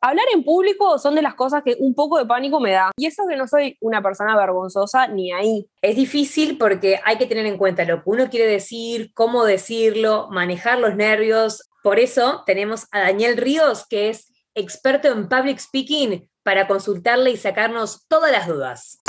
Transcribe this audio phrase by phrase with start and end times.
[0.00, 2.90] Hablar en público son de las cosas que un poco de pánico me da.
[2.96, 5.66] Y eso que no soy una persona vergonzosa ni ahí.
[5.80, 10.28] Es difícil porque hay que tener en cuenta lo que uno quiere decir, cómo decirlo,
[10.30, 11.70] manejar los nervios.
[11.82, 17.36] Por eso tenemos a Daniel Ríos, que es experto en public speaking, para consultarle y
[17.36, 19.00] sacarnos todas las dudas.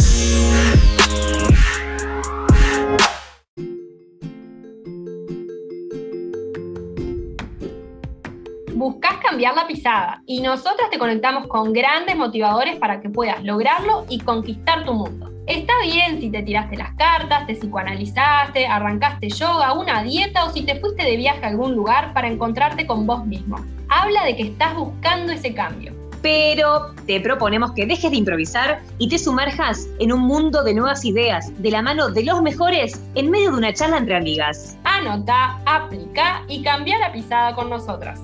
[8.77, 14.05] Buscas cambiar la pisada y nosotras te conectamos con grandes motivadores para que puedas lograrlo
[14.07, 15.31] y conquistar tu mundo.
[15.47, 20.63] Está bien si te tiraste las cartas, te psicoanalizaste, arrancaste yoga, una dieta o si
[20.63, 23.57] te fuiste de viaje a algún lugar para encontrarte con vos mismo.
[23.89, 25.95] Habla de que estás buscando ese cambio.
[26.21, 31.05] Pero te proponemos que dejes de improvisar y te sumerjas en un mundo de nuevas
[31.05, 34.77] ideas, de la mano de los mejores, en medio de una charla entre amigas.
[34.83, 38.19] Anota, aplica y cambia la pisada con nosotras.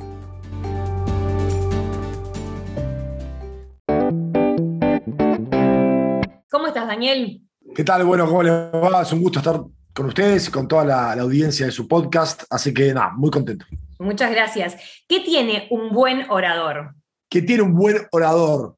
[6.74, 7.40] Estás, Daniel?
[7.76, 8.04] ¿Qué tal?
[8.04, 9.04] Bueno, ¿cómo les va?
[9.04, 9.62] Es un gusto estar
[9.94, 12.46] con ustedes y con toda la, audiencia de su podcast.
[12.50, 13.64] Así que nada, muy contento.
[14.00, 14.76] Muchas gracias.
[15.08, 16.96] ¿Qué tiene un buen orador?
[17.30, 18.76] ¿Qué tiene un buen orador?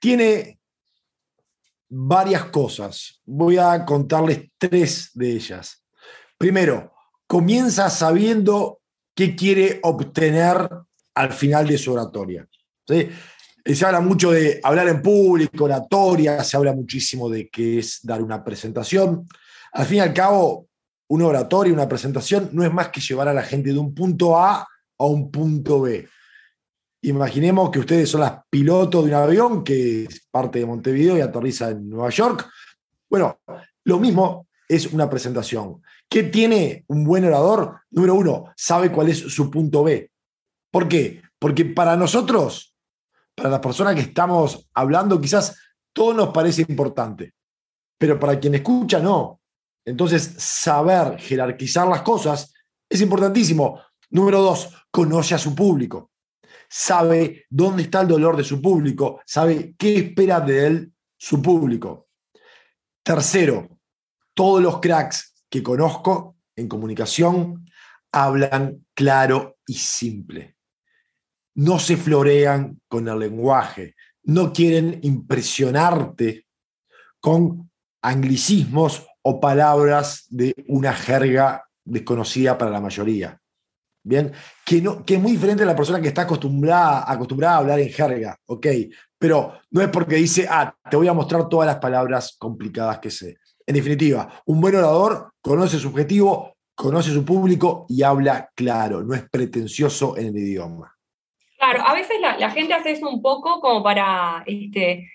[0.00, 0.58] Tiene
[1.88, 3.20] varias cosas.
[3.24, 5.84] Voy a contarles tres de ellas.
[6.36, 6.92] Primero,
[7.28, 8.80] comienza sabiendo
[9.14, 10.68] qué quiere obtener
[11.14, 12.48] al final de su oratoria.
[12.88, 13.08] ¿sí?
[13.64, 18.20] Se habla mucho de hablar en público, oratoria, se habla muchísimo de qué es dar
[18.20, 19.26] una presentación.
[19.72, 20.66] Al fin y al cabo,
[21.08, 24.36] una oratoria, una presentación, no es más que llevar a la gente de un punto
[24.36, 24.66] A
[24.98, 26.08] a un punto B.
[27.02, 31.70] Imaginemos que ustedes son las pilotos de un avión que parte de Montevideo y aterriza
[31.70, 32.48] en Nueva York.
[33.10, 33.40] Bueno,
[33.84, 35.82] lo mismo es una presentación.
[36.08, 37.80] ¿Qué tiene un buen orador?
[37.90, 40.10] Número uno, sabe cuál es su punto B.
[40.70, 41.22] ¿Por qué?
[41.38, 42.71] Porque para nosotros
[43.34, 45.56] para las personas que estamos hablando, quizás
[45.92, 47.34] todo nos parece importante,
[47.98, 49.40] pero para quien escucha, no.
[49.84, 52.52] Entonces, saber jerarquizar las cosas
[52.88, 53.80] es importantísimo.
[54.10, 56.10] Número dos, conoce a su público.
[56.68, 62.08] Sabe dónde está el dolor de su público, sabe qué espera de él su público.
[63.02, 63.68] Tercero,
[64.34, 67.66] todos los cracks que conozco en comunicación
[68.12, 70.56] hablan claro y simple
[71.54, 76.46] no se florean con el lenguaje, no quieren impresionarte
[77.20, 77.70] con
[78.02, 83.38] anglicismos o palabras de una jerga desconocida para la mayoría.
[84.04, 84.32] Bien,
[84.64, 87.88] que, no, que es muy diferente a la persona que está acostumbrada, a hablar en
[87.88, 88.66] jerga, ok,
[89.16, 93.10] pero no es porque dice, ah, te voy a mostrar todas las palabras complicadas que
[93.10, 93.36] sé.
[93.64, 99.14] En definitiva, un buen orador conoce su objetivo, conoce su público y habla claro, no
[99.14, 100.91] es pretencioso en el idioma.
[101.62, 105.12] Claro, a veces la, gente hace eso un poco como para, este,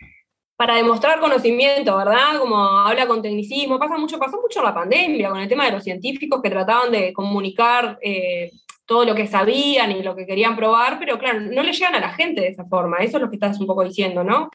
[0.56, 2.40] para demostrar conocimiento, ¿verdad?
[2.40, 5.84] Como habla con tecnicismo, pasa mucho, pasó mucho la pandemia con el tema de los
[5.84, 8.54] científicos que trataban de comunicar eh,
[8.86, 12.00] todo lo que sabían y lo que querían probar, pero claro, no le llegan a
[12.00, 14.50] la gente de esa forma, eso es lo que estás un poco diciendo, ¿no?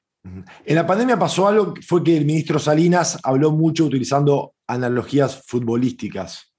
[0.65, 6.55] En la pandemia pasó algo, fue que el ministro Salinas habló mucho utilizando analogías futbolísticas.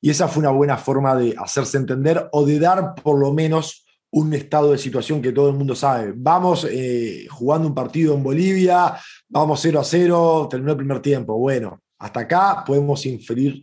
[0.00, 3.84] Y esa fue una buena forma de hacerse entender o de dar por lo menos
[4.10, 6.12] un estado de situación que todo el mundo sabe.
[6.16, 8.96] Vamos eh, jugando un partido en Bolivia,
[9.28, 11.38] vamos 0 a 0, terminó el primer tiempo.
[11.38, 13.62] Bueno, hasta acá podemos inferir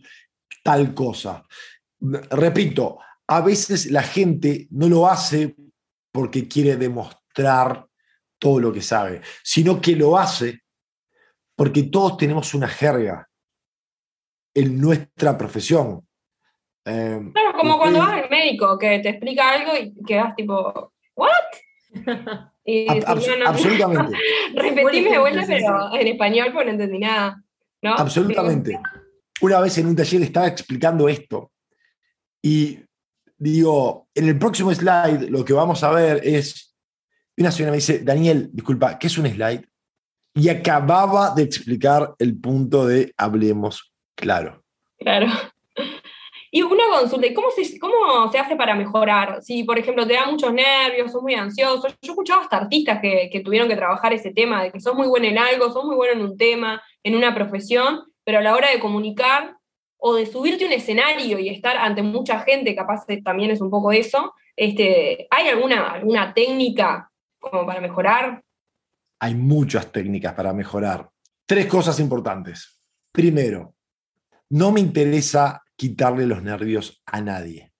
[0.62, 1.44] tal cosa.
[2.00, 5.56] Repito, a veces la gente no lo hace
[6.12, 7.86] porque quiere demostrar
[8.38, 10.62] todo lo que sabe, sino que lo hace
[11.56, 13.28] porque todos tenemos una jerga
[14.54, 16.05] en nuestra profesión.
[16.86, 21.30] Em, claro, como cuando vas al médico que te explica algo y quedas tipo, ¿what?
[23.44, 24.16] absolutamente.
[24.54, 27.42] Repetime de vuelta, pero en español pues no entendí nada.
[27.82, 28.78] Absolutamente.
[29.40, 31.50] Una vez en un taller estaba explicando esto
[32.40, 32.78] y
[33.36, 36.76] digo, en el próximo slide lo que vamos a ver es,
[37.36, 39.68] una señora me dice, Daniel, disculpa, ¿qué es un slide?
[40.34, 44.62] Y acababa de explicar el punto de hablemos claro.
[44.98, 45.26] Claro.
[46.88, 47.50] Una consulta, ¿y cómo
[48.30, 49.42] se, hace para mejorar?
[49.42, 51.88] Si, por ejemplo, te da muchos nervios, sos muy ansioso.
[51.88, 55.06] Yo he escuchado hasta artistas que, tuvieron que trabajar ese tema, de que sos muy
[55.06, 58.54] bueno en algo, sos muy bueno en un tema, en una profesión, pero a la
[58.54, 59.56] hora de comunicar
[59.98, 63.70] o de subirte a un escenario y estar ante mucha gente, capaz también es un
[63.70, 68.42] poco eso, este, ¿hay alguna, alguna técnica como para mejorar?
[69.20, 71.08] Hay muchas técnicas para mejorar.
[71.46, 72.82] Tres cosas importantes.
[73.12, 73.74] Primero,
[74.50, 77.72] no me interesa quitarle los nervios a nadie.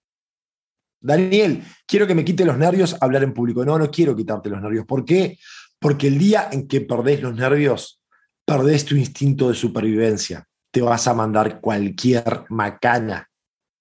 [0.99, 3.63] Daniel, quiero que me quite los nervios hablar en público.
[3.63, 4.85] No, no quiero quitarte los nervios.
[4.85, 5.37] ¿Por qué?
[5.79, 8.01] Porque el día en que perdés los nervios,
[8.45, 10.47] perdés tu instinto de supervivencia.
[10.71, 13.29] Te vas a mandar cualquier macana.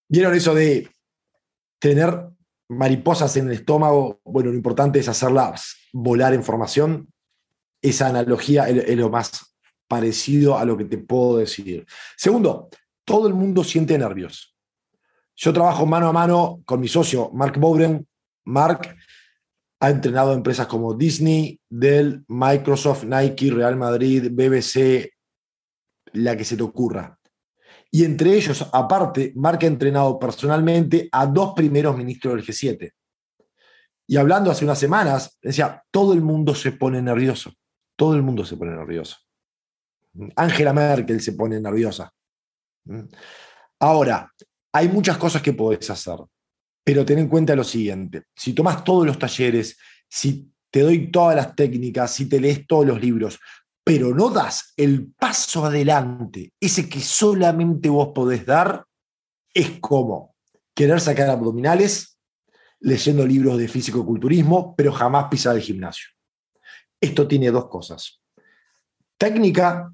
[0.08, 0.90] ¿Vieron eso de
[1.80, 2.28] tener
[2.69, 4.20] mariposas en el estómago?
[4.24, 7.08] Bueno, lo importante es hacerlas volar en formación.
[7.82, 9.56] Esa analogía es lo más
[9.88, 11.86] parecido a lo que te puedo decir.
[12.16, 12.69] Segundo,
[13.06, 14.55] todo el mundo siente nervios.
[15.37, 18.06] Yo trabajo mano a mano con mi socio, Mark Bowden.
[18.44, 18.97] Mark
[19.81, 25.11] ha entrenado empresas como Disney, Dell, Microsoft, Nike, Real Madrid, BBC,
[26.12, 27.19] la que se te ocurra.
[27.91, 32.93] Y entre ellos, aparte, Mark ha entrenado personalmente a dos primeros ministros del G7.
[34.08, 37.53] Y hablando hace unas semanas, decía, todo el mundo se pone nervioso.
[37.94, 39.17] Todo el mundo se pone nervioso.
[40.35, 42.12] Angela Merkel se pone nerviosa.
[43.80, 44.32] Ahora,
[44.72, 46.18] hay muchas cosas que podés hacer,
[46.84, 48.24] pero ten en cuenta lo siguiente.
[48.34, 49.78] Si tomas todos los talleres,
[50.08, 53.38] si te doy todas las técnicas, si te lees todos los libros,
[53.84, 58.84] pero no das el paso adelante, ese que solamente vos podés dar,
[59.54, 60.34] es como
[60.74, 62.18] querer sacar abdominales
[62.80, 66.08] leyendo libros de físico-culturismo, pero jamás pisar el gimnasio.
[67.00, 68.20] Esto tiene dos cosas.
[69.16, 69.92] Técnica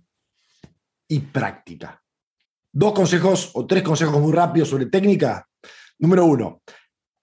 [1.08, 2.01] y práctica.
[2.72, 5.48] Dos consejos o tres consejos muy rápidos sobre técnica.
[5.98, 6.62] Número uno,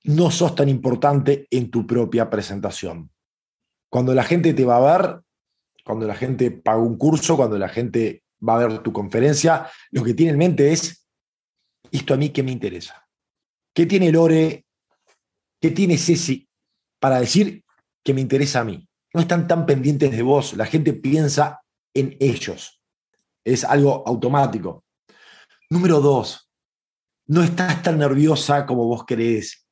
[0.04, 3.10] no sos tan importante en tu propia presentación.
[3.90, 5.22] Cuando la gente te va a ver,
[5.84, 10.04] cuando la gente paga un curso, cuando la gente va a ver tu conferencia, lo
[10.04, 11.07] que tiene en mente es,
[11.92, 13.07] ¿esto a mí qué me interesa?
[13.74, 14.66] ¿Qué tiene Lore?
[15.60, 16.48] ¿Qué tiene Ceci
[17.00, 17.66] para decir
[18.04, 18.88] que me interesa a mí?
[19.13, 21.62] No están tan pendientes de vos, la gente piensa
[21.94, 22.80] en ellos
[23.44, 24.84] es algo automático.
[25.71, 26.50] Número dos,
[27.27, 29.68] no estás tan nerviosa como vos crees.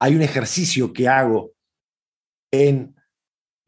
[0.00, 1.52] Hay un ejercicio que hago
[2.50, 2.96] en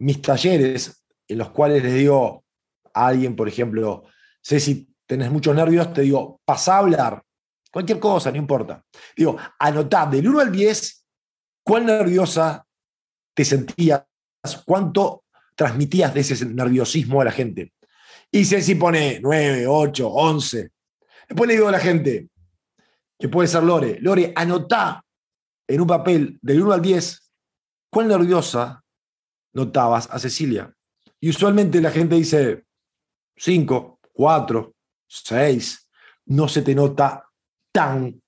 [0.00, 2.44] mis talleres en los cuales le digo
[2.92, 4.02] a alguien, por ejemplo,
[4.42, 7.22] sé si tenés muchos nervios, te digo, pasa a hablar.
[7.70, 8.84] Cualquier cosa, no importa.
[9.16, 11.06] Digo, anotá del 1 al 10
[11.62, 12.66] cuán nerviosa
[13.32, 14.02] te sentías,
[14.64, 15.24] cuánto
[15.54, 17.72] transmitías de ese nerviosismo a la gente.
[18.30, 20.73] Y Ceci pone 9, 8, 11.
[21.28, 22.28] Después le digo a la gente,
[23.18, 25.04] que puede ser Lore, Lore, anotá
[25.66, 27.30] en un papel del 1 al 10
[27.90, 28.82] cuán nerviosa
[29.52, 30.72] notabas a Cecilia.
[31.20, 32.64] Y usualmente la gente dice
[33.36, 34.74] 5, 4,
[35.06, 35.88] 6.
[36.26, 37.24] No se te nota
[37.72, 38.20] tan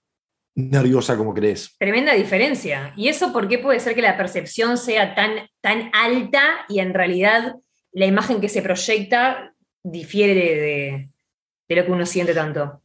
[0.54, 1.76] nerviosa como crees.
[1.78, 2.92] Tremenda diferencia.
[2.96, 6.94] ¿Y eso por qué puede ser que la percepción sea tan, tan alta y en
[6.94, 7.56] realidad
[7.92, 12.82] la imagen que se proyecta difiere de, lo que uno siente tanto?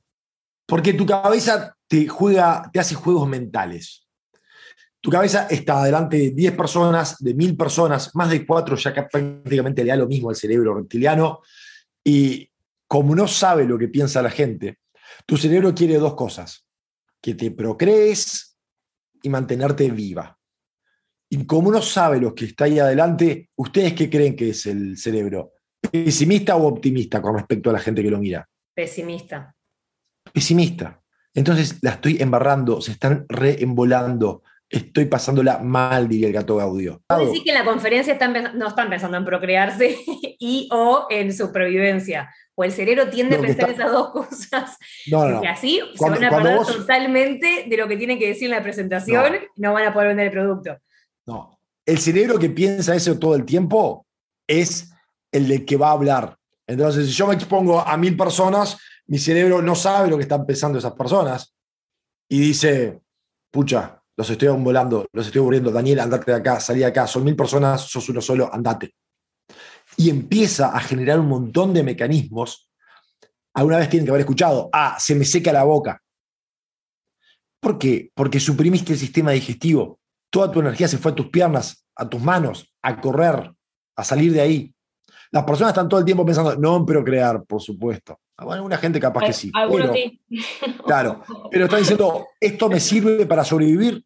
[0.72, 4.08] Porque tu cabeza te juega, te hace juegos mentales.
[5.02, 9.04] Tu cabeza está delante de 10 personas, de 1000 personas, más de 4 ya que
[9.04, 11.42] prácticamente le da lo mismo al cerebro reptiliano.
[12.06, 12.50] Y
[12.88, 14.80] como no sabe lo que piensa la gente,
[15.26, 16.66] tu cerebro quiere dos cosas:
[17.22, 18.58] que te procrees
[19.22, 20.40] y mantenerte viva.
[21.30, 24.98] Y como no sabe lo que está ahí adelante, ¿ustedes qué creen que es el
[24.98, 25.52] cerebro?
[25.82, 28.48] ¿Pesimista o optimista con respecto a la gente que lo mira?
[28.74, 29.54] Pesimista.
[30.34, 31.02] Pesimista.
[31.34, 37.02] Entonces la estoy embarrando, se están reembolando, estoy pasándola mal, diría el gato Gaudio.
[37.08, 38.18] ¿Puedo decir que en la conferencia
[38.54, 39.98] no están pensando en procrearse
[40.40, 42.34] y o en supervivencia.
[42.56, 44.78] O el cerebro tiende a pensar esas dos cosas.
[45.06, 48.64] Y así se van a perder totalmente de lo que tienen que decir en la
[48.64, 49.70] presentación, no.
[49.70, 50.78] no van a poder vender el producto.
[51.26, 51.58] No.
[51.86, 54.06] El cerebro que piensa eso todo el tiempo
[54.48, 54.92] es
[55.32, 56.38] el de que va a hablar.
[56.68, 58.78] Entonces, si yo me expongo a mil personas,
[59.12, 61.54] mi cerebro no sabe lo que están pensando esas personas
[62.30, 63.02] y dice,
[63.52, 67.26] pucha, los estoy volando, los estoy aburriendo, Daniel, andate de acá, salí de acá, son
[67.26, 68.96] mil personas, sos uno solo, andate.
[69.98, 72.72] Y empieza a generar un montón de mecanismos.
[73.54, 76.02] Alguna vez tienen que haber escuchado, ah, se me seca la boca.
[77.60, 78.12] ¿Por qué?
[78.16, 80.00] Porque suprimiste el sistema digestivo.
[80.30, 83.54] Toda tu energía se fue a tus piernas, a tus manos, a correr,
[83.98, 84.76] a salir de ahí.
[85.32, 88.18] Las personas están todo el tiempo pensando, no en procrear, por supuesto.
[88.50, 89.52] Alguna gente capaz que sí.
[90.86, 94.04] Claro, pero está diciendo, ¿esto me sirve para sobrevivir?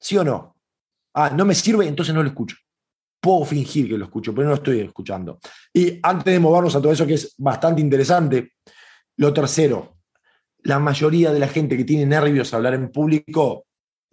[0.00, 0.56] ¿Sí o no?
[1.14, 2.56] Ah, no me sirve, entonces no lo escucho.
[3.20, 5.38] Puedo fingir que lo escucho, pero no lo estoy escuchando.
[5.72, 8.54] Y antes de movernos a todo eso que es bastante interesante,
[9.16, 9.98] lo tercero,
[10.64, 13.66] la mayoría de la gente que tiene nervios a hablar en público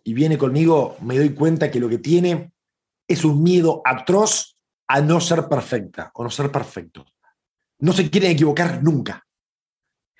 [0.03, 2.51] y viene conmigo, me doy cuenta que lo que tiene
[3.07, 7.05] es un miedo atroz a no ser perfecta o no ser perfecto.
[7.79, 9.25] No se quieren equivocar nunca,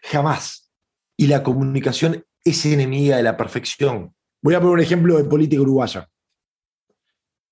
[0.02, 0.72] jamás.
[1.18, 4.16] Y la comunicación es enemiga de la perfección.
[4.42, 6.10] Voy a poner un ejemplo de política uruguaya.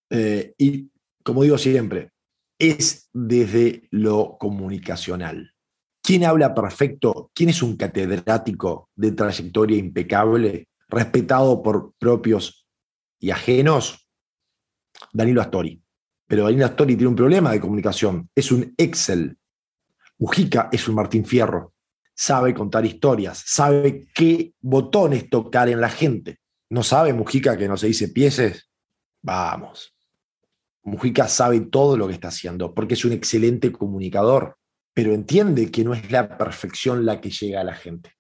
[0.10, 0.90] Eh, y
[1.24, 2.12] como digo siempre,
[2.58, 5.54] es desde lo comunicacional.
[6.02, 7.32] ¿Quién habla perfecto?
[7.34, 12.66] ¿Quién es un catedrático de trayectoria impecable, respetado por propios
[13.20, 14.08] y ajenos?
[15.12, 15.82] Danilo Astori.
[16.28, 18.30] Pero Danilo Astori tiene un problema de comunicación.
[18.34, 19.38] Es un Excel.
[20.18, 21.74] Mujica es un Martín Fierro.
[22.20, 26.40] Sabe contar historias, sabe qué botones tocar en la gente.
[26.68, 28.72] ¿No sabe Mujica que no se dice pieses?
[29.22, 29.96] Vamos.
[30.82, 34.58] Mujica sabe todo lo que está haciendo porque es un excelente comunicador,
[34.96, 38.14] pero entiende que no es la perfección la que llega a la gente.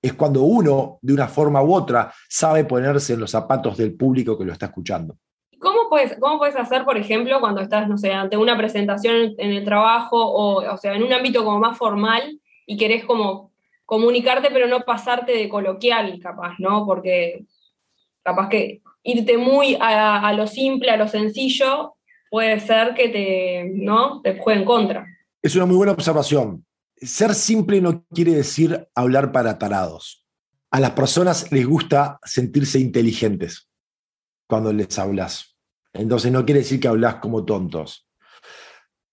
[0.00, 4.38] Es cuando uno, de una forma u otra, sabe ponerse en los zapatos del público
[4.38, 5.16] que lo está escuchando.
[5.58, 9.50] ¿Cómo puedes, ¿Cómo puedes hacer, por ejemplo, cuando estás, no sé, ante una presentación en
[9.50, 13.52] el trabajo o, o sea, en un ámbito como más formal y querés como
[13.84, 16.86] comunicarte, pero no pasarte de coloquial, capaz, ¿no?
[16.86, 17.44] Porque
[18.22, 21.94] capaz que irte muy a, a lo simple, a lo sencillo,
[22.32, 24.22] puede ser que te, ¿no?
[24.22, 25.06] te juegue en contra.
[25.42, 26.64] Es una muy buena observación.
[26.96, 30.24] Ser simple no quiere decir hablar para tarados.
[30.70, 33.68] A las personas les gusta sentirse inteligentes
[34.48, 35.58] cuando les hablas.
[35.92, 38.08] Entonces no quiere decir que hablas como tontos.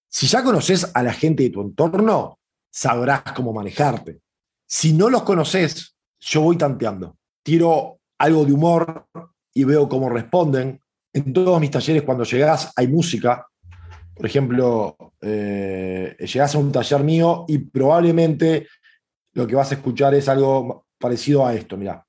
[0.07, 2.38] Si ya conoces a la gente de tu entorno,
[2.69, 4.19] sabrás cómo manejarte.
[4.65, 7.17] Si no los conoces, yo voy tanteando.
[7.43, 9.07] Tiro algo de humor
[9.53, 10.79] y veo cómo responden
[11.13, 13.47] en todos mis talleres cuando llegas hay música.
[14.13, 18.67] Por ejemplo, eh, llegas a un taller mío y probablemente
[19.33, 22.05] lo que vas a escuchar es algo parecido a esto, mira.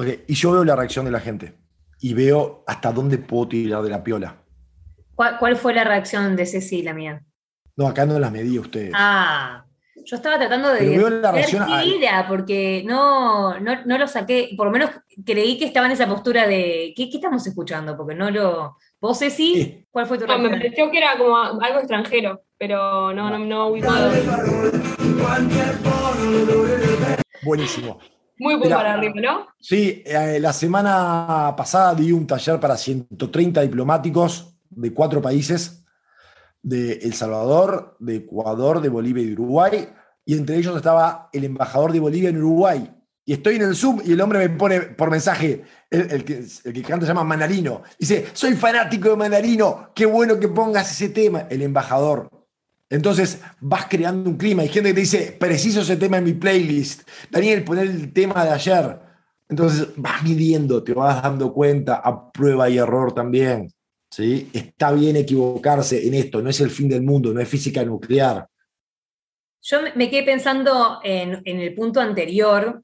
[0.00, 1.52] Okay, y yo veo la reacción de la gente
[2.00, 4.34] y veo hasta dónde puedo tirar de la piola.
[5.14, 7.22] ¿Cuál, cuál fue la reacción de Cecilia mía?
[7.76, 8.92] No, acá no las medí ustedes.
[8.94, 9.66] Ah,
[10.06, 14.90] yo estaba tratando de ver porque no, no, lo saqué, por lo menos
[15.26, 17.94] creí que estaba en esa postura de ¿qué, qué estamos escuchando?
[17.94, 18.78] Porque no lo.
[18.98, 19.86] ¿Vos, Ceci?
[19.90, 23.66] ¿Cuál fue tu no, Me pareció que era como algo extranjero, pero no, no, no
[23.66, 24.10] ubicado.
[27.42, 27.98] Buenísimo.
[28.40, 29.48] Muy buen para arriba, ¿no?
[29.60, 35.84] Sí, eh, la semana pasada di un taller para 130 diplomáticos de cuatro países
[36.62, 39.88] de El Salvador, de Ecuador, de Bolivia y de Uruguay,
[40.24, 42.90] y entre ellos estaba el embajador de Bolivia en Uruguay.
[43.26, 46.72] Y estoy en el Zoom y el hombre me pone por mensaje, el, que, el
[46.72, 47.82] que canta se llama Manarino.
[47.98, 52.30] Dice, soy fanático de Manarino, qué bueno que pongas ese tema, el embajador.
[52.90, 54.62] Entonces vas creando un clima.
[54.62, 57.08] Hay gente que te dice, preciso ese tema en mi playlist.
[57.30, 58.98] Daniel, poner el tema de ayer.
[59.48, 63.72] Entonces vas midiendo, te vas dando cuenta, a prueba y error también.
[64.10, 64.50] ¿sí?
[64.52, 68.46] Está bien equivocarse en esto, no es el fin del mundo, no es física nuclear.
[69.62, 72.82] Yo me quedé pensando en, el punto anterior,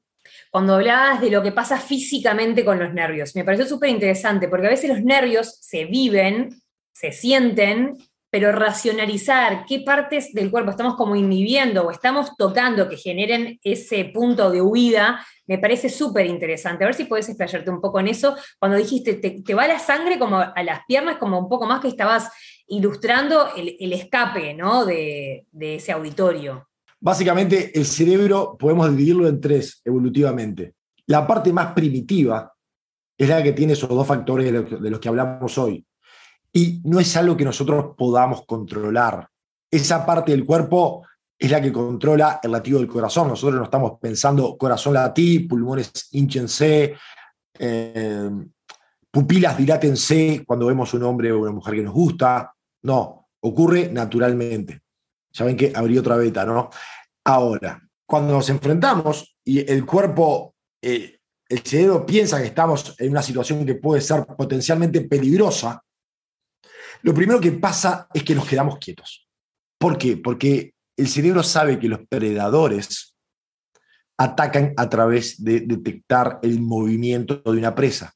[0.51, 3.35] cuando hablabas de lo que pasa físicamente con los nervios.
[3.35, 6.61] Me pareció súper interesante, porque a veces los nervios se viven,
[6.93, 7.97] se sienten,
[8.29, 14.05] pero racionalizar qué partes del cuerpo estamos como inhibiendo o estamos tocando que generen ese
[14.13, 16.83] punto de huida, me parece súper interesante.
[16.83, 18.35] A ver si puedes explayarte un poco en eso.
[18.59, 21.87] Cuando dijiste, te, va la sangre como a las piernas, como un poco más que
[21.87, 22.29] estabas
[22.67, 24.85] ilustrando el, escape ¿no?
[24.85, 26.67] de, de ese auditorio.
[26.99, 30.73] Básicamente, el cerebro podemos dividirlo en tres evolutivamente.
[31.05, 32.51] La parte más primitiva
[33.17, 35.86] es la que tiene esos dos factores de los que hablamos hoy,
[36.57, 39.29] y no es algo que nosotros podamos controlar.
[39.69, 41.05] Esa parte del cuerpo
[41.37, 43.27] es la que controla el latido del corazón.
[43.27, 46.95] Nosotros no estamos pensando corazón latí, pulmones hinchense,
[47.59, 48.31] eh,
[49.11, 52.51] pupilas dilátense cuando vemos un hombre o una mujer que nos gusta.
[52.81, 54.81] No, ocurre naturalmente.
[55.33, 56.71] Ya ven que abrí otra beta, ¿no?
[57.25, 63.21] Ahora, cuando nos enfrentamos y el cuerpo, eh, el cerebro piensa que estamos en una
[63.21, 65.83] situación que puede ser potencialmente peligrosa,
[67.01, 69.27] lo primero que pasa es que nos quedamos quietos.
[69.77, 70.17] ¿Por qué?
[70.17, 73.15] Porque el cerebro sabe que los predadores
[74.17, 78.13] atacan a través de detectar el movimiento de una presa.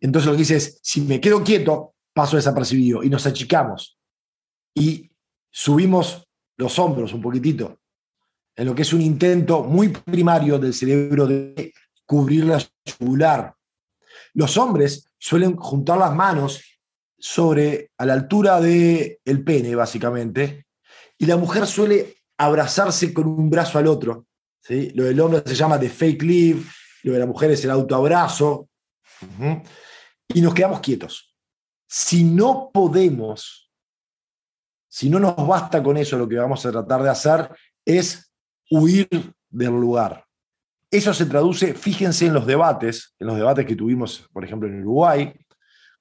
[0.00, 3.98] Entonces lo que dice es, si me quedo quieto, paso desapercibido y nos achicamos
[4.74, 5.10] y
[5.50, 7.80] subimos los hombros un poquitito,
[8.54, 11.74] en lo que es un intento muy primario del cerebro de
[12.06, 13.54] cubrir la yugular.
[14.32, 16.62] Los hombres suelen juntar las manos
[17.26, 20.66] sobre, a la altura del el pene, básicamente,
[21.18, 24.26] y la mujer suele abrazarse con un brazo al otro.
[24.60, 24.92] ¿sí?
[24.94, 26.62] Lo del hombre se llama the fake leave,
[27.02, 28.68] lo de la mujer es el autoabrazo,
[30.28, 31.34] y nos quedamos quietos.
[31.88, 33.72] Si no podemos,
[34.88, 37.50] si no nos basta con eso, lo que vamos a tratar de hacer
[37.84, 38.32] es
[38.70, 39.08] huir
[39.48, 40.24] del lugar.
[40.92, 44.82] Eso se traduce, fíjense en los debates, en los debates que tuvimos, por ejemplo, en
[44.82, 45.34] Uruguay,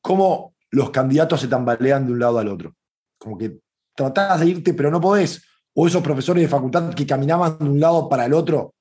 [0.02, 2.76] cómo los candidatos se tambalean de un lado al otro.
[3.18, 3.60] Como que
[3.96, 5.42] tratás de irte, pero no podés.
[5.74, 8.76] O esos profesores de facultad que caminaban de un lado para el otro,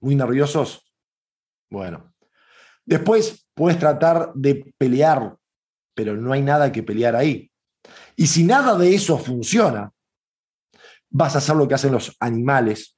[0.00, 0.84] muy nerviosos.
[1.70, 2.12] Bueno.
[2.84, 5.36] Después puedes tratar de pelear,
[5.94, 7.48] pero no hay nada que pelear ahí.
[8.16, 9.92] Y si nada de eso funciona,
[11.08, 12.96] vas a hacer lo que hacen los animales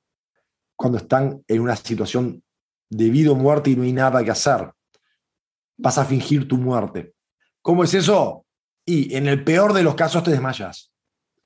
[0.74, 2.42] cuando están en una situación
[2.88, 4.72] de vida o muerte y no hay nada que hacer.
[5.76, 7.14] Vas a fingir tu muerte.
[7.64, 8.44] ¿Cómo es eso?
[8.84, 10.92] Y en el peor de los casos te desmayas.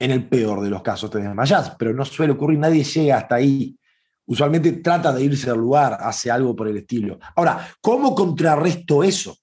[0.01, 3.37] En el peor de los casos te desmayas, pero no suele ocurrir, nadie llega hasta
[3.37, 3.79] ahí.
[4.27, 7.21] Usualmente trata de irse al lugar, hace algo por el estilo.
[7.37, 9.37] Ahora, ¿cómo contrarresto eso?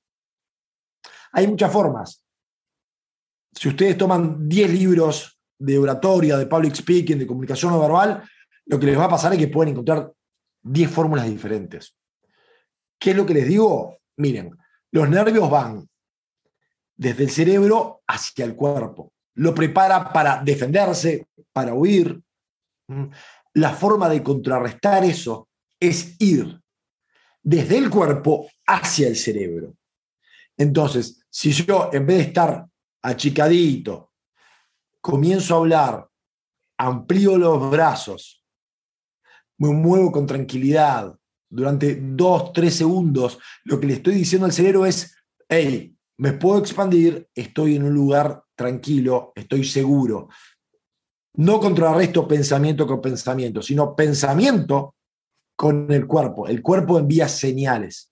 [1.31, 2.21] Hay muchas formas.
[3.53, 8.21] Si ustedes toman 10 libros de oratoria, de public speaking, de comunicación no verbal,
[8.65, 10.11] lo que les va a pasar es que pueden encontrar
[10.61, 11.95] 10 fórmulas diferentes.
[12.99, 13.99] ¿Qué es lo que les digo?
[14.17, 14.51] Miren,
[14.91, 15.87] los nervios van
[16.95, 19.13] desde el cerebro hacia el cuerpo.
[19.35, 22.21] Lo prepara para defenderse, para huir.
[23.53, 25.49] La forma de contrarrestar eso
[25.79, 26.59] es ir
[27.41, 29.75] desde el cuerpo hacia el cerebro.
[30.57, 32.65] Entonces, si yo en vez de estar
[33.01, 34.11] achicadito,
[35.01, 36.09] comienzo a hablar,
[36.77, 38.43] amplío los brazos,
[39.57, 41.15] me muevo con tranquilidad
[41.49, 45.15] durante dos, tres segundos, lo que le estoy diciendo al cerebro es,
[45.47, 50.29] hey, me puedo expandir, estoy en un lugar tranquilo, estoy seguro.
[51.35, 54.95] No contrarresto pensamiento con pensamiento, sino pensamiento
[55.55, 56.47] con el cuerpo.
[56.47, 58.11] El cuerpo envía señales.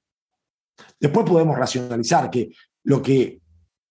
[1.00, 2.52] Después podemos racionalizar que
[2.84, 3.40] lo que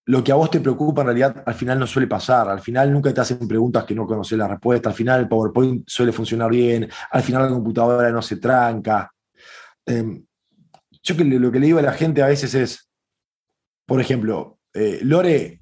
[0.05, 2.49] lo que a vos te preocupa en realidad al final no suele pasar.
[2.49, 4.89] Al final nunca te hacen preguntas que no conoces la respuesta.
[4.89, 6.89] Al final el PowerPoint suele funcionar bien.
[7.11, 9.13] Al final la computadora no se tranca.
[9.87, 10.25] Em,
[11.03, 12.89] yo que, lo que le digo a la gente a veces es,
[13.93, 15.61] por ejemplo, eh, Lore,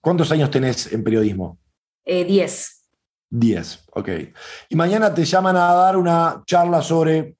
[0.00, 1.58] ¿cuántos años tenés en periodismo?
[2.04, 2.84] Eh, diez.
[3.28, 4.08] Diez, ok.
[4.68, 7.36] Y mañana te llaman a dar una charla sobre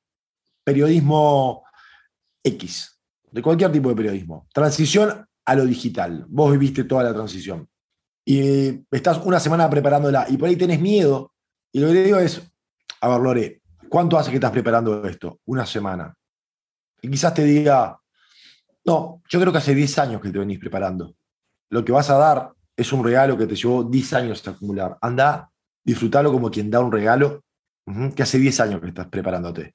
[0.64, 1.62] periodismo
[2.42, 3.00] X,
[3.30, 4.48] de cualquier tipo de periodismo.
[4.52, 6.26] Transición a lo digital.
[6.28, 7.68] Vos viviste toda la transición.
[8.24, 11.32] Y estás una semana preparándola y por ahí tenés miedo.
[11.70, 12.42] Y lo que te digo es,
[13.00, 15.38] a ver, Lore, ¿cuánto hace que estás preparando esto?
[15.44, 16.12] Una semana.
[17.02, 18.00] Y quizás te diga,
[18.88, 21.14] no, yo creo que hace 10 años que te venís preparando.
[21.68, 24.96] Lo que vas a dar es un regalo que te llevó 10 años a acumular.
[25.02, 25.50] Anda,
[25.84, 27.44] disfrútalo como quien da un regalo
[28.16, 29.74] que hace 10 años que estás preparándote.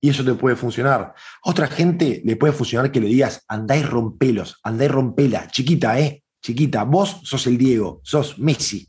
[0.00, 1.14] Y eso te puede funcionar.
[1.44, 6.00] otra gente le puede funcionar que le digas, andá y rompelos, andá y rompela, chiquita,
[6.00, 6.24] ¿eh?
[6.42, 8.88] Chiquita, vos sos el Diego, sos Messi.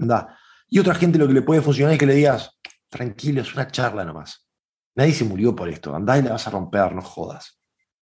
[0.00, 0.36] Andá.
[0.68, 3.68] Y otra gente lo que le puede funcionar es que le digas, tranquilo, es una
[3.68, 4.48] charla nomás.
[4.96, 7.57] Nadie se murió por esto, andá y la vas a romper, no jodas.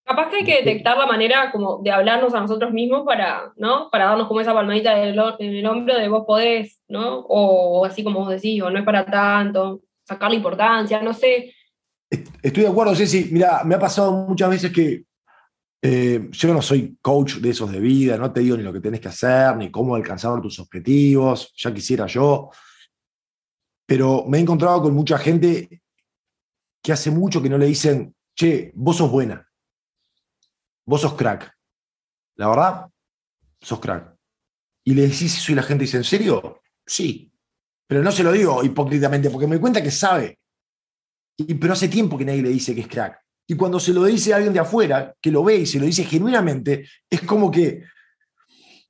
[0.06, 3.90] Capaz que hay que detectar la manera como de hablarnos a nosotros mismos para, ¿no?
[3.90, 7.26] Para darnos como esa palmadita en el, hombro de vos podés, ¿no?
[7.28, 11.52] O así como vos decís, o no es para tanto, sacar la importancia, no sé
[12.42, 13.28] Estoy de acuerdo, Ceci.
[13.32, 15.04] Mira, me ha pasado muchas veces que
[15.82, 18.80] eh, yo no soy coach de esos de vida, no te digo ni lo que
[18.80, 22.50] tenés que hacer, ni cómo alcanzar tus objetivos, ya quisiera yo.
[23.86, 25.82] Pero me he encontrado con mucha gente
[26.82, 29.45] que hace mucho que no le dicen, che, vos sos buena,
[30.86, 31.52] vos sos crack.
[32.36, 32.86] La verdad,
[33.60, 34.16] sos crack.
[34.84, 36.62] Y le decís eso y la gente dice, ¿en serio?
[36.86, 37.30] Sí.
[37.86, 40.38] Pero no se lo digo hipócritamente, porque me cuenta que sabe
[41.60, 43.20] pero hace tiempo que nadie le dice que es crack.
[43.46, 45.86] Y cuando se lo dice a alguien de afuera, que lo ve y se lo
[45.86, 47.82] dice genuinamente, es como que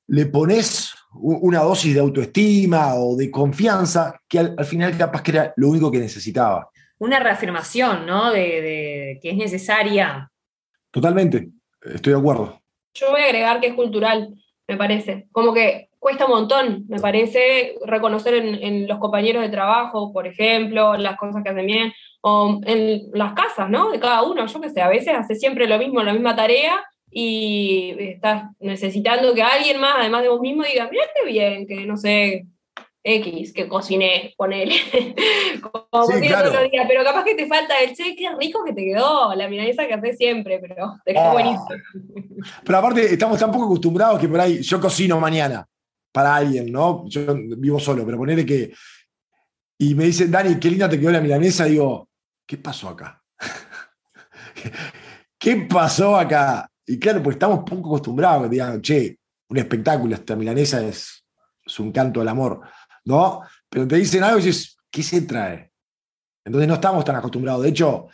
[0.08, 5.52] le pones una dosis de autoestima o de confianza que al, final capaz que era
[5.56, 6.70] lo único que necesitaba.
[6.98, 8.32] Una reafirmación, ¿no?
[8.32, 10.30] De, que es necesaria.
[10.90, 11.50] Totalmente,
[11.94, 12.60] estoy de acuerdo.
[12.94, 14.34] Yo voy a agregar que es cultural,
[14.66, 15.26] me parece.
[15.32, 20.96] Como que cuesta un montón, me parece, reconocer en, los compañeros de trabajo, por ejemplo,
[20.96, 23.90] las cosas que hacen bien, o en las casas, ¿no?
[23.90, 26.84] De cada uno, yo qué sé, a veces hace siempre lo mismo, la misma tarea
[27.10, 31.86] y estás necesitando que alguien más, además de vos mismo, diga, mira qué bien, que
[31.86, 32.46] no sé,
[33.08, 34.74] X, que cociné, ponele.
[35.62, 36.48] Como sí, claro.
[36.48, 39.48] otro día, pero capaz que te falta el che, qué rico que te quedó, la
[39.48, 41.32] milanesa que haces siempre, pero te quedó oh.
[41.32, 41.68] buenísimo.
[42.64, 45.64] Pero aparte, estamos tan poco acostumbrados que por ahí yo cocino mañana
[46.10, 47.04] para alguien, ¿no?
[47.06, 48.72] Yo vivo solo, pero ponele que.
[49.78, 52.08] Y me dicen, Dani, qué linda te quedó la milanesa, digo,
[52.44, 53.22] ¿qué pasó acá?
[55.38, 56.68] ¿Qué pasó acá?
[56.84, 59.16] Y claro, pues estamos poco acostumbrados que digan, che,
[59.48, 61.24] un espectáculo, esta milanesa es,
[61.64, 62.62] es un canto del amor,
[63.06, 63.42] ¿no?
[63.68, 65.72] Pero te dicen algo y dices, ¿qué se trae?
[66.44, 67.62] Entonces no estamos tan acostumbrados.
[67.62, 68.08] De hecho,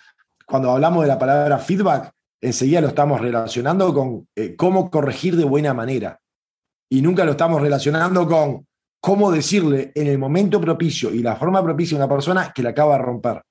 [0.46, 5.44] cuando hablamos de la palabra feedback, enseguida lo estamos relacionando con eh, cómo corregir de
[5.44, 6.20] buena manera.
[6.90, 8.66] Y nunca lo estamos relacionando con
[9.00, 12.70] cómo decirle en el momento propicio y la forma propicia a una persona que la
[12.70, 13.42] acaba de romper.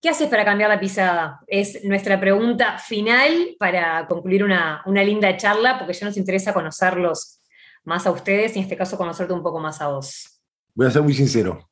[0.00, 1.40] ¿Qué haces para cambiar la pisada?
[1.46, 7.40] Es nuestra pregunta final para concluir una, una linda charla, porque ya nos interesa conocerlos
[7.84, 10.31] más a ustedes y en este caso conocerte un poco más a vos.
[10.74, 11.70] Voy a ser muy sincero.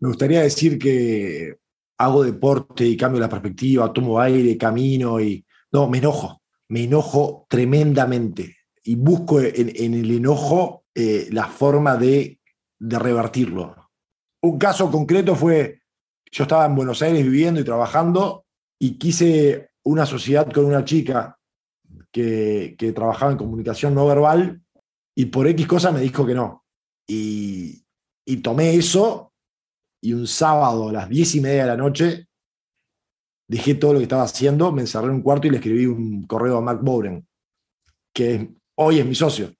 [0.00, 1.56] Me gustaría decir que
[1.98, 5.44] hago deporte y cambio la perspectiva, tomo aire, camino y...
[5.70, 12.40] No, me enojo, me enojo tremendamente y busco en, el enojo eh, la forma de,
[12.78, 13.88] de revertirlo.
[14.42, 15.80] Un caso concreto fue,
[16.30, 18.44] yo estaba en Buenos Aires viviendo y trabajando
[18.78, 21.38] y quise una sociedad con una chica
[22.10, 24.60] que, trabajaba en comunicación no verbal
[25.14, 26.64] y por X cosa me dijo que no.
[27.06, 27.81] Y,
[28.26, 29.32] y tomé eso
[30.00, 32.26] y un sábado a las diez y media de la noche
[33.52, 36.26] dejé todo lo que estaba haciendo, me encerré en un cuarto y le escribí un
[36.26, 37.26] correo a Mark Bowden,
[38.14, 39.52] que hoy es mi socio.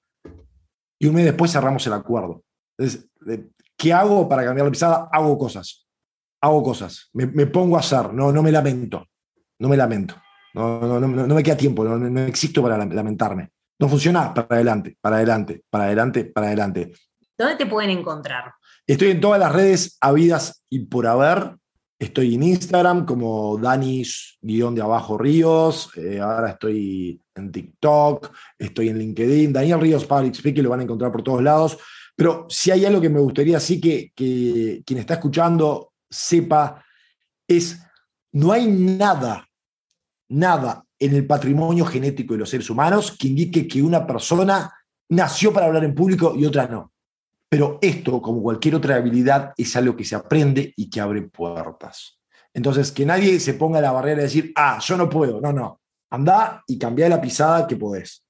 [0.99, 2.43] Y un mes después cerramos el acuerdo.
[3.77, 5.09] ¿qué hago para cambiar la pisada?
[5.11, 5.87] Hago cosas.
[6.41, 7.09] Hago cosas.
[7.13, 9.05] Me, pongo a hacer, no, no me lamento.
[9.59, 10.15] No me lamento.
[10.55, 13.51] No, no, no, no me queda tiempo, no, no existo para lamentarme.
[13.79, 16.93] No funciona, para adelante, para adelante, para adelante, para adelante.
[17.37, 18.53] ¿Dónde te pueden encontrar?
[18.85, 21.55] Estoy en todas las redes habidas y por haber.
[21.97, 25.89] Estoy en Instagram como Danis-de abajo Ríos.
[25.95, 29.53] Eh, ahora estoy en TikTok, estoy en LinkedIn.
[29.53, 31.77] Daniel Ríos Public Speaking lo van a encontrar por todos lados.
[32.15, 36.83] Pero si hay algo que me gustaría sí que, que quien está escuchando sepa,
[37.47, 37.79] es
[38.33, 39.47] no hay nada,
[40.29, 44.71] nada en el patrimonio genético de los seres humanos que indique que una persona
[45.09, 46.92] nació para hablar en público y otra no.
[47.53, 52.19] Pero esto, como cualquier otra habilidad, es algo que se aprende y que abre puertas.
[52.51, 55.39] Entonces, que nadie se ponga la barrera de decir, ah, yo no puedo.
[55.39, 55.79] No, no.
[56.09, 58.25] Anda y cambia la pisada que podés.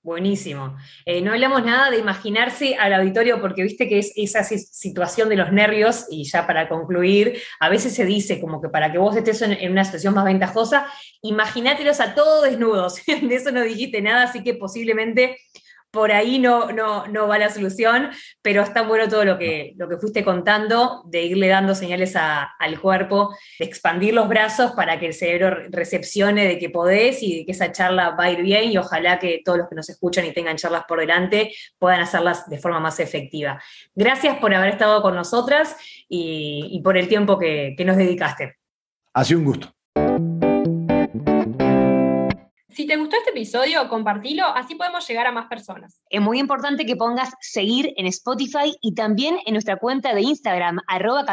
[0.00, 0.76] Buenísimo.
[1.04, 5.34] Eh, no hablamos nada de imaginarse al auditorio porque viste que es esa situación de
[5.34, 9.16] los nervios, y ya para concluir, a veces se dice como que para que vos
[9.16, 10.86] estés en, en una situación más ventajosa,
[11.20, 12.94] imaginátelos a todos desnudos.
[13.06, 15.36] de eso no dijiste nada, así que posiblemente
[15.90, 18.10] por ahí no, no, no va la solución,
[18.42, 22.80] pero está bueno todo lo que, lo que fuiste contando, de irle dando señales al
[22.80, 27.46] cuerpo, de expandir los brazos para que el cerebro recepcione de que podés y de
[27.46, 30.24] que esa charla va a ir bien y ojalá que todos los que nos escuchan
[30.26, 33.60] y tengan charlas por delante puedan hacerlas de forma más efectiva.
[33.94, 35.76] Gracias por haber estado con nosotras
[36.08, 38.56] y, por el tiempo que, que nos dedicaste.
[39.12, 39.79] Ha sido un gusto.
[42.72, 46.00] Si te gustó este episodio, compartilo, así podemos llegar a más personas.
[46.08, 50.78] Es muy importante que pongas seguir en Spotify y también en nuestra cuenta de Instagram,
[50.86, 51.24] arroba.